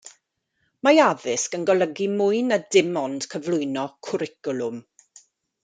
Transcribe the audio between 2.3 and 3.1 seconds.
na dim